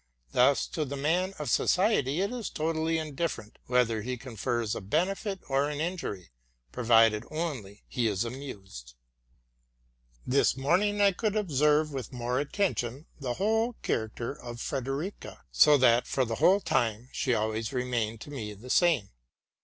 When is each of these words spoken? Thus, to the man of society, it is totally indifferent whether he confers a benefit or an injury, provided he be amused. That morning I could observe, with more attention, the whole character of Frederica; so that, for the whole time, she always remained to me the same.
Thus, 0.31 0.65
to 0.69 0.83
the 0.83 0.97
man 0.97 1.35
of 1.37 1.51
society, 1.51 2.21
it 2.21 2.31
is 2.31 2.49
totally 2.49 2.97
indifferent 2.97 3.59
whether 3.67 4.01
he 4.01 4.17
confers 4.17 4.73
a 4.73 4.81
benefit 4.81 5.39
or 5.47 5.69
an 5.69 5.79
injury, 5.79 6.31
provided 6.71 7.23
he 7.87 8.07
be 8.09 8.19
amused. 8.27 8.95
That 10.25 10.57
morning 10.57 11.01
I 11.01 11.11
could 11.11 11.35
observe, 11.35 11.93
with 11.93 12.11
more 12.13 12.39
attention, 12.39 13.05
the 13.19 13.35
whole 13.35 13.73
character 13.83 14.33
of 14.33 14.59
Frederica; 14.59 15.43
so 15.51 15.77
that, 15.77 16.07
for 16.07 16.25
the 16.25 16.37
whole 16.41 16.61
time, 16.61 17.09
she 17.11 17.35
always 17.35 17.71
remained 17.71 18.21
to 18.21 18.31
me 18.31 18.55
the 18.55 18.71
same. 18.71 19.11